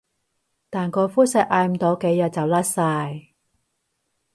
[0.71, 3.27] 但個灰色捱唔到幾日就甩晒